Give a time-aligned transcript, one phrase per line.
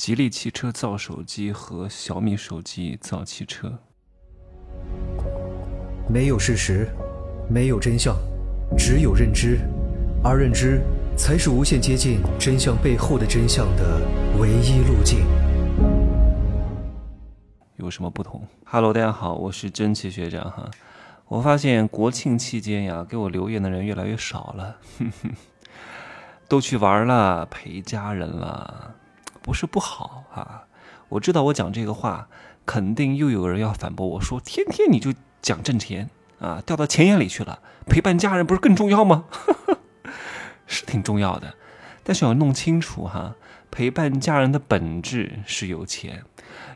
[0.00, 3.70] 吉利汽车造手机和小米手机造汽车。
[6.08, 6.88] 没有事实，
[7.50, 8.16] 没有真相，
[8.78, 9.58] 只有认知，
[10.24, 10.80] 而认知
[11.18, 14.00] 才是无限接近真相背后的真相的
[14.38, 15.18] 唯一路径。
[17.76, 20.70] 有什么不同？Hello，大家好，我是真奇学长哈。
[21.28, 24.78] 我发现国庆期间呀，给我留言的人越来越少了，
[26.48, 28.94] 都去玩了，陪家人了，
[29.42, 30.64] 不是不好啊。
[31.08, 32.28] 我知道我讲这个话，
[32.64, 35.12] 肯定又有人要反驳我说，天天你就
[35.42, 36.08] 讲挣钱
[36.38, 39.24] 啊，掉到钱眼里去了，陪伴家人不是更重要吗？
[40.66, 41.54] 是挺重要的，
[42.04, 43.34] 但是要弄清楚哈，
[43.70, 46.22] 陪伴家人的本质是有钱。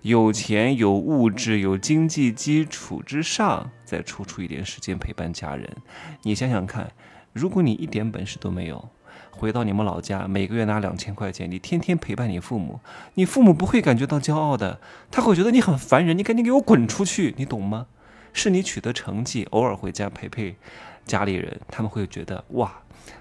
[0.02, 5.77] 有钱有物质有经济基础之上，再抽出一点时间陪伴家人。
[6.22, 6.92] 你想想看，
[7.33, 8.88] 如果你一点本事都没有，
[9.30, 12.80] 回到你们老家，每个月拿两千块钱，你天天陪伴你父母，
[13.14, 17.86] 你父母不会感觉到骄傲的，他会觉得你很烦人，你赶紧给我滚出去，你懂吗？
[18.33, 20.56] 是你取得成绩，偶尔回家陪陪
[21.05, 22.72] 家里人，他们会觉得哇，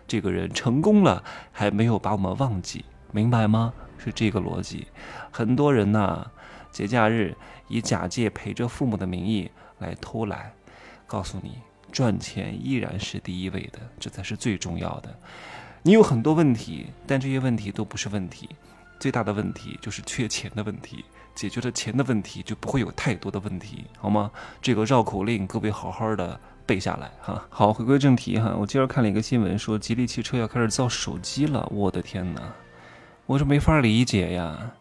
[0.08, 3.74] 这个人成功了，还没有把我们忘记，明白吗？
[3.98, 4.88] 是这个逻辑。
[5.32, 6.28] 很多人呢。
[6.74, 7.38] 节假日
[7.68, 10.52] 以假借陪着父母的名义来偷懒，
[11.06, 11.60] 告诉你
[11.92, 15.16] 赚钱依然是第一位的，这才是最重要的。
[15.86, 18.48] 你有很多问题，但这些问题都不是问题，
[19.00, 21.04] 最大的问题就是缺钱的问题。
[21.36, 24.32] 解决了钱的问题，就不会有太多的问题，好吗？
[24.62, 27.44] 这个绕口令各位好好的背下来哈。
[27.50, 31.68] 好，回归正题哈，我今儿看了一个新闻，说吉利汽车要开始造手机了。
[31.70, 32.42] 我的天哪，
[33.26, 34.72] 我这没法理解呀。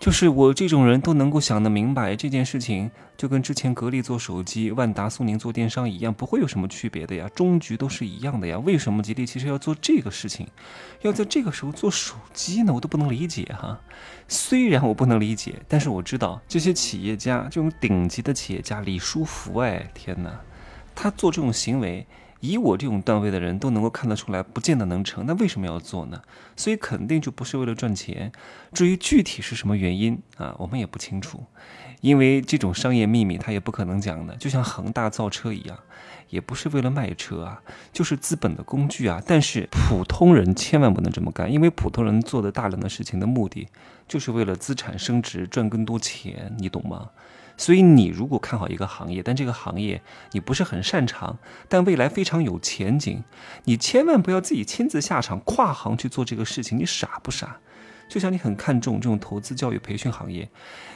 [0.00, 8.58] 就是我这种人都能够想得明白这件事情，就跟之前格力做手机、万达、苏宁做电商一样，不会有什么区别的呀，终局都是一样的呀。
[8.60, 10.48] 为什么吉利汽车要做这个事情，
[11.02, 12.72] 要在这个时候做手机呢？
[12.72, 13.78] 我都不能理解哈。
[14.26, 20.40] 虽然我不能理解，但是我知道这些企业家，这种顶级的企业家李书福，哎，天哪，
[20.94, 22.06] 他做这种行为。
[22.40, 25.24] 以我这种段位的人都能够看得出来，不见得能成。
[25.26, 26.20] 那为什么要做呢？
[26.56, 28.32] 所以肯定就不是为了赚钱。
[28.72, 31.44] 至于具体是什么原因啊，我们也不清楚，
[32.00, 34.34] 因为这种商业秘密他也不可能讲的。
[34.36, 35.78] 就像恒大造车一样，
[36.30, 39.22] 也不是为了卖车啊，就是资本的工具啊。
[39.26, 43.68] 但是普通人千万不能这么干，因为普通人做的大量的事情的目的，
[44.08, 47.10] 就是为了资产升值，赚更多钱，你懂吗？
[47.60, 50.00] 所以，你如果看好一个行业，但这个行业
[50.32, 51.36] 你不是很擅长，
[51.68, 53.22] 但未来非常有前景，
[53.64, 57.58] 你千万不要自己亲自下场跨行去做这个事情，你傻不傻？
[58.08, 60.48] 就像你很看重这种投资教育培训行业，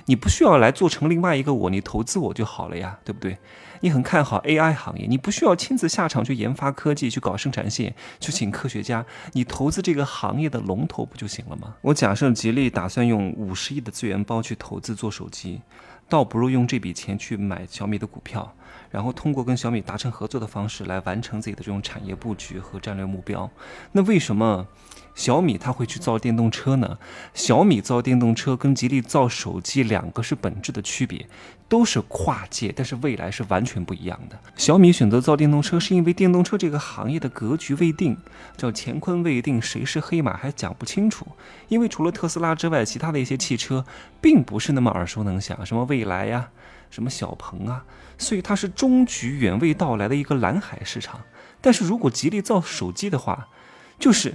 [0.06, 3.36] 你不需要来做成另外一个我，你投资我就好了呀，对不对？
[3.80, 9.04] 你很看好 AI 行业，你不需要亲自下场去研发科技，去搞生产线，去请科学家，
[9.34, 11.76] 你投资这个行业的龙头不就行了吗？
[11.82, 15.60] 我假设吉利打算用五十亿的资源包去投资做手机。
[16.08, 18.54] 倒不如用这笔钱去买小米的股票，
[18.90, 23.50] 然后通过跟小米达成合作的方式来完成自己的这种产业布局和战略目标。
[23.92, 24.66] 那为什么？
[25.14, 26.98] 小米它会去造电动车呢？
[27.34, 31.28] 小米造电动车跟吉利造手机两个是本质的区别，
[31.68, 34.36] 都是跨界，但是未来是完全不一样的。
[34.56, 38.16] 小米选择造电动车，是因为电动车这个行业的格局未定，
[38.56, 41.24] 叫乾坤未定，谁是黑马还讲不清楚。
[41.68, 43.84] 因为除了特斯拉之外，其他的一些汽车
[44.20, 46.50] 并不是那么耳熟能详，什么蔚来呀，
[46.90, 47.84] 什么小鹏啊，
[48.18, 51.20] 所以它是终局远未到来的一个蓝海市场。
[51.60, 53.48] 但是如果吉利造手机的话，
[53.98, 54.34] 就是。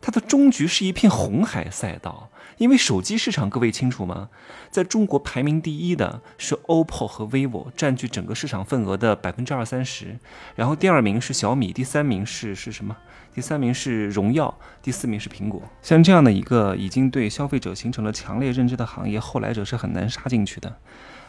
[0.00, 4.30] 它的终局是一片红海赛道，因为手机市场各位清楚吗？
[4.70, 10.16] 在中国排名第一的是 OPPO 和 vivo，占据整个市场份额的百分之二三十。
[10.54, 12.96] 然后第二名是小米，第三名是是什么？
[13.38, 15.62] 第三名是荣耀，第四名是苹果。
[15.80, 20.76] 像这样的一个已经对消费者形成了强烈认知的行业，后来者是很难杀进去的，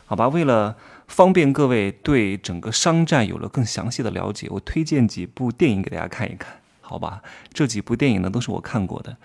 [0.07, 0.27] 好吧？
[0.27, 0.75] 为了
[1.07, 6.61] 方便各位对整个商战有了更详细的了解，我推荐几部电影给大家看一看。
[6.81, 7.21] 好吧，
[7.53, 9.15] 这几部电影呢都是我看过的，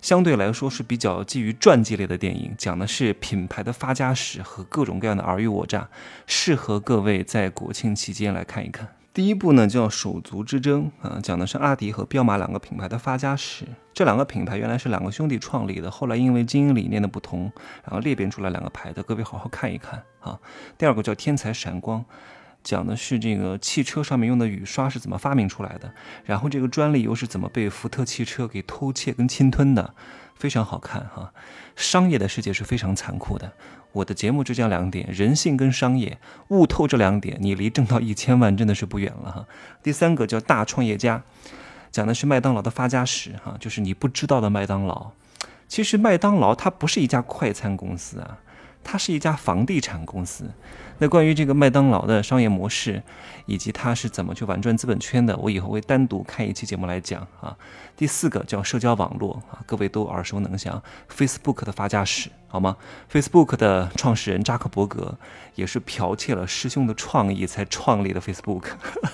[0.00, 5.88] 相对来说是比较基于传记类的电影，讲的是品牌的发家史和各种各样的尔虞我诈，
[6.26, 8.88] 适合各位在国庆期间来看一看。
[9.14, 13.66] 第一部呢叫《手足之争》啊，讲的是阿迪和彪马两个品牌的发家史。
[13.92, 17.52] 这两个品牌原来是两个兄弟创立的，后来因为经营理念的不同，
[17.84, 20.40] 然后裂变出来两个牌子，各位好好看一看啊。
[20.78, 22.00] 第二个叫《天才闪光》。
[22.62, 25.92] 讲的是这个汽车上面用的雨刷是怎么发明出来的，
[26.24, 29.94] 然后这个专利又是怎么被福特汽车给偷窃跟侵吞的，
[30.36, 31.32] 非常好看哈。
[31.74, 33.52] 商业的世界是非常残酷的，
[33.92, 36.18] 我的节目就讲两点：人性跟商业，
[36.48, 39.46] 悟透这两点，你离挣到一千万真的是不远了哈。
[39.82, 41.22] 第三个叫大创业家，
[41.90, 45.10] 讲的是麦当劳的发家史哈，就是你不知道的麦当劳。
[45.66, 48.38] 其实麦当劳它不是一家快餐公司啊。
[48.84, 50.50] 它是一家房地产公司。
[50.98, 53.02] 那关于这个麦当劳的商业模式，
[53.46, 57.56] 以及它是怎么去玩转资本圈的，我以后会单独开一期节目来讲啊。
[57.96, 60.80] 第四个叫社交网络啊，各位都耳熟能详
[61.10, 62.76] ，Facebook 的发家史，好吗
[63.10, 65.18] ？Facebook 的创始人扎克伯格
[65.56, 68.66] 也是剽窃了师兄的创意才创立的 Facebook。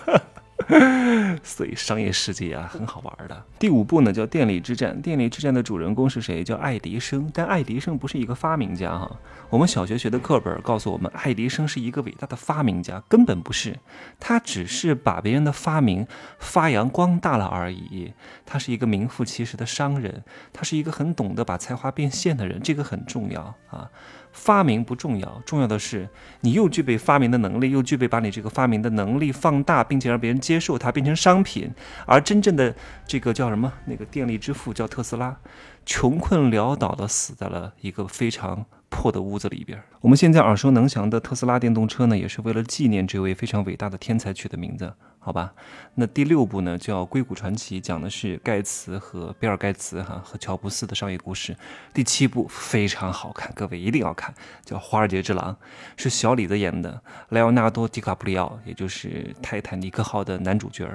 [1.43, 3.45] 所以商业世界啊，很好玩的。
[3.59, 6.45] 第五部呢叫《电力之战》，《电力之战》的主人公是谁？
[6.45, 7.31] 叫爱迪生。
[7.33, 9.11] 但爱迪生不是一个发明家哈。
[9.49, 13.79] 我们小学学的课本告诉我们，爱迪生是一个伟大的发明家，根本不是。
[14.21, 16.07] 他只是把别人的发明
[16.39, 18.13] 发扬光大了而已。
[18.45, 20.23] 他是一个名副其实的商人，
[20.53, 23.91] 他是一个很懂得把才华变现的人，这个很重要啊。
[24.39, 26.09] 发明不重要，重要的是
[26.41, 31.71] 你又具备发明的能力，又具备把你这个发明的能力放大，并且让别人接受它，变成商品。
[32.07, 32.75] 而真正的
[33.07, 33.73] 这个叫什么？
[33.87, 35.37] 那个电力之父叫特斯拉，
[35.85, 38.65] 穷困潦倒的死在了一个非常。
[38.91, 44.91] 破的屋子里边，我们现在耳熟能详的特斯拉电动车呢，也是为了纪念这位非常伟大的天才取的名字，
[45.29, 45.53] 好吧？
[45.97, 51.55] 那第六部呢叫《硅谷传奇》，讲的是盖茨和比尔盖茨哈和乔布斯的商业故事。
[51.93, 54.35] 第七部非常好看，各位一定要看，
[54.65, 55.55] 叫《华尔街之狼》，
[55.99, 60.89] 是小李子演的，莱昂纳多·迪卡普里奥，也就是泰坦尼克号的男主角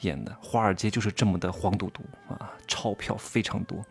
[0.00, 0.34] 演的。
[0.40, 3.84] 华尔街就是这么的黄赌毒啊，钞票非常多，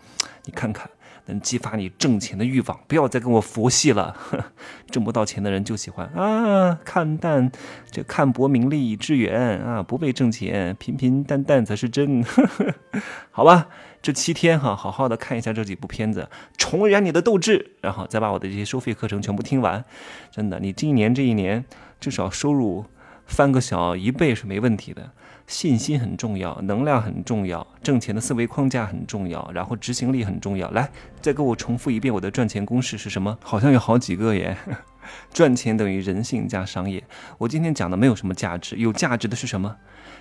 [0.43, 0.89] 你看看。
[1.25, 4.15] 能激发你挣钱的欲望，不要再跟我佛系了。
[4.91, 7.51] 挣不到钱的人就喜欢啊，看淡
[7.89, 12.23] 这看薄名利以致远啊，不为挣钱，平平淡淡才是真。
[13.31, 13.69] 好吧，
[14.01, 19.83] 这七天哈，好好的看一下这几部片子，重燃你的斗志，然后再把我的这些收费课程全部听完。
[20.29, 21.63] 真的，你这一年这一年
[21.99, 22.85] 至少收入
[23.33, 25.09] 翻个小一倍是没问题的。
[25.47, 30.69] 信心很重要，能量很重要，挣钱的思维框架很重要，然后执行力很重要。
[30.69, 30.87] 来，
[31.19, 33.35] 再给我重复一遍我的赚钱公式是什么？
[33.41, 34.55] 好像有好几个耶。
[35.33, 37.03] 赚钱等于人性加商业。
[37.39, 39.75] 我今天讲的没有什么价值，有价值的是什么？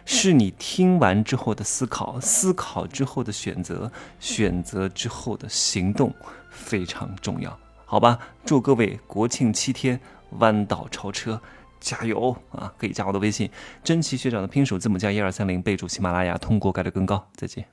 [0.06, 6.12] 是你听完之后的思考，思考之后的选择，选择之后的行动
[6.50, 8.18] 非常重要，好吧？
[8.46, 10.00] 祝各位国庆七天
[10.38, 11.38] 弯道超车。
[11.82, 12.72] 加油啊！
[12.78, 13.50] 可以加我的微信，
[13.84, 17.28] 真奇学长的拼手字母加一二三零，备注喜马拉雅，通过概率更高。
[17.34, 17.66] 再见。